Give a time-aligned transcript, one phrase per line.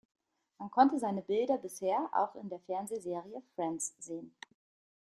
[0.57, 4.33] Man konnte seine Bilder bisher auch in der Fernsehserie Friends sehen.